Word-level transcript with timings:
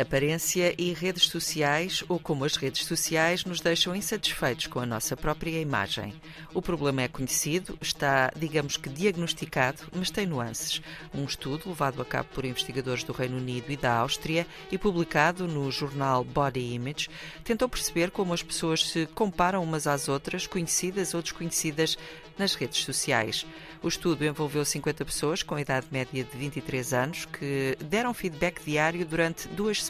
Aparência 0.00 0.74
e 0.78 0.94
redes 0.94 1.24
sociais, 1.24 2.02
ou 2.08 2.18
como 2.18 2.46
as 2.46 2.56
redes 2.56 2.86
sociais 2.86 3.44
nos 3.44 3.60
deixam 3.60 3.94
insatisfeitos 3.94 4.66
com 4.66 4.80
a 4.80 4.86
nossa 4.86 5.14
própria 5.14 5.60
imagem. 5.60 6.14
O 6.54 6.62
problema 6.62 7.02
é 7.02 7.08
conhecido, 7.08 7.76
está, 7.82 8.32
digamos 8.34 8.78
que, 8.78 8.88
diagnosticado, 8.88 9.82
mas 9.92 10.10
tem 10.10 10.26
nuances. 10.26 10.80
Um 11.12 11.26
estudo 11.26 11.68
levado 11.68 12.00
a 12.00 12.04
cabo 12.06 12.30
por 12.32 12.46
investigadores 12.46 13.04
do 13.04 13.12
Reino 13.12 13.36
Unido 13.36 13.70
e 13.70 13.76
da 13.76 13.92
Áustria 13.92 14.46
e 14.72 14.78
publicado 14.78 15.46
no 15.46 15.70
jornal 15.70 16.24
Body 16.24 16.72
Image 16.72 17.10
tentou 17.44 17.68
perceber 17.68 18.10
como 18.10 18.32
as 18.32 18.42
pessoas 18.42 18.88
se 18.88 19.04
comparam 19.08 19.62
umas 19.62 19.86
às 19.86 20.08
outras, 20.08 20.46
conhecidas 20.46 21.12
ou 21.12 21.20
desconhecidas, 21.20 21.98
nas 22.40 22.54
redes 22.54 22.84
sociais. 22.84 23.46
O 23.82 23.88
estudo 23.88 24.24
envolveu 24.24 24.64
50 24.64 25.04
pessoas 25.04 25.42
com 25.42 25.58
idade 25.58 25.86
média 25.90 26.24
de 26.24 26.38
23 26.38 26.92
anos 26.92 27.26
que 27.26 27.76
deram 27.84 28.14
feedback 28.14 28.62
diário 28.64 29.04
durante 29.06 29.46
duas. 29.48 29.89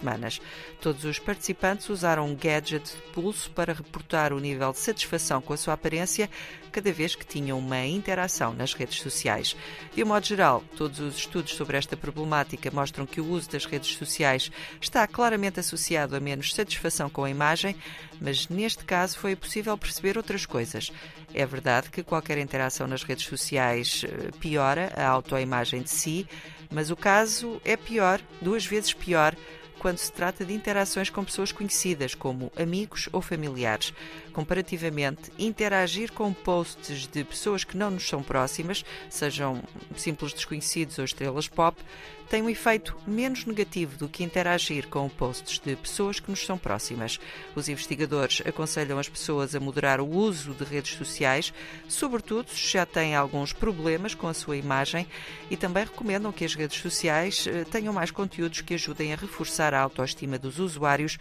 Todos 0.80 1.04
os 1.04 1.18
participantes 1.18 1.88
usaram 1.88 2.26
um 2.26 2.34
gadget 2.34 2.84
de 2.84 3.12
pulso 3.12 3.50
para 3.50 3.72
reportar 3.72 4.32
o 4.32 4.40
nível 4.40 4.72
de 4.72 4.78
satisfação 4.78 5.40
com 5.40 5.52
a 5.52 5.56
sua 5.56 5.74
aparência 5.74 6.28
cada 6.70 6.92
vez 6.92 7.14
que 7.14 7.26
tinham 7.26 7.58
uma 7.58 7.84
interação 7.84 8.54
nas 8.54 8.72
redes 8.72 9.00
sociais. 9.00 9.56
De 9.94 10.02
um 10.02 10.06
modo 10.06 10.24
geral, 10.24 10.62
todos 10.76 11.00
os 11.00 11.16
estudos 11.16 11.54
sobre 11.54 11.76
esta 11.76 11.96
problemática 11.96 12.70
mostram 12.70 13.04
que 13.06 13.20
o 13.20 13.28
uso 13.28 13.50
das 13.50 13.64
redes 13.64 13.94
sociais 13.96 14.50
está 14.80 15.06
claramente 15.06 15.60
associado 15.60 16.16
a 16.16 16.20
menos 16.20 16.54
satisfação 16.54 17.10
com 17.10 17.24
a 17.24 17.30
imagem, 17.30 17.76
mas 18.20 18.48
neste 18.48 18.84
caso 18.84 19.18
foi 19.18 19.34
possível 19.34 19.76
perceber 19.76 20.16
outras 20.16 20.46
coisas. 20.46 20.92
É 21.34 21.44
verdade 21.44 21.90
que 21.90 22.02
qualquer 22.02 22.38
interação 22.38 22.86
nas 22.86 23.02
redes 23.02 23.26
sociais 23.26 24.04
eh, 24.04 24.30
piora 24.40 24.92
a 24.96 25.06
autoimagem 25.06 25.82
de 25.82 25.90
si, 25.90 26.26
mas 26.70 26.90
o 26.90 26.96
caso 26.96 27.60
é 27.64 27.76
pior, 27.76 28.20
duas 28.40 28.64
vezes 28.64 28.92
pior, 28.92 29.36
quando 29.80 29.96
se 29.96 30.12
trata 30.12 30.44
de 30.44 30.52
interações 30.52 31.08
com 31.08 31.24
pessoas 31.24 31.50
conhecidas, 31.50 32.14
como 32.14 32.52
amigos 32.54 33.08
ou 33.12 33.22
familiares. 33.22 33.94
Comparativamente, 34.30 35.32
interagir 35.38 36.12
com 36.12 36.32
posts 36.34 37.08
de 37.08 37.24
pessoas 37.24 37.64
que 37.64 37.78
não 37.78 37.90
nos 37.90 38.06
são 38.06 38.22
próximas, 38.22 38.84
sejam 39.08 39.62
simples 39.96 40.34
desconhecidos 40.34 40.98
ou 40.98 41.04
estrelas 41.04 41.48
pop, 41.48 41.82
tem 42.30 42.42
um 42.42 42.48
efeito 42.48 42.96
menos 43.04 43.44
negativo 43.44 43.98
do 43.98 44.08
que 44.08 44.22
interagir 44.22 44.86
com 44.86 45.08
posts 45.08 45.58
de 45.58 45.74
pessoas 45.74 46.20
que 46.20 46.30
nos 46.30 46.46
são 46.46 46.56
próximas. 46.56 47.18
Os 47.56 47.68
investigadores 47.68 48.40
aconselham 48.46 49.00
as 49.00 49.08
pessoas 49.08 49.52
a 49.52 49.58
moderar 49.58 50.00
o 50.00 50.08
uso 50.08 50.54
de 50.54 50.62
redes 50.62 50.94
sociais, 50.94 51.52
sobretudo 51.88 52.48
se 52.50 52.68
já 52.68 52.86
têm 52.86 53.16
alguns 53.16 53.52
problemas 53.52 54.14
com 54.14 54.28
a 54.28 54.34
sua 54.34 54.56
imagem, 54.56 55.08
e 55.50 55.56
também 55.56 55.82
recomendam 55.82 56.30
que 56.30 56.44
as 56.44 56.54
redes 56.54 56.80
sociais 56.80 57.48
eh, 57.48 57.64
tenham 57.64 57.92
mais 57.92 58.12
conteúdos 58.12 58.60
que 58.60 58.74
ajudem 58.74 59.12
a 59.12 59.16
reforçar 59.16 59.69
a 59.74 59.80
autoestima 59.80 60.38
dos 60.38 60.58
usuários, 60.58 61.18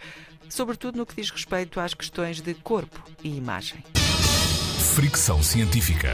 sobretudo 0.48 0.98
no 0.98 1.06
que 1.06 1.16
diz 1.16 1.30
respeito 1.30 1.80
às 1.80 1.94
questões 1.94 2.40
de 2.40 2.54
corpo 2.54 3.02
e 3.22 3.36
imagem. 3.36 3.82
Fricção 4.94 5.42
científica. 5.42 6.10